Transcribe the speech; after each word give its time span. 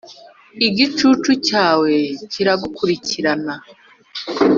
igicucu 0.67 1.31
cyawe 1.47 1.91
kiragukurikira, 2.31 3.31